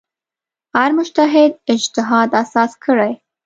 [0.75, 3.11] هر مجتهد اجتهاد اساس کړی.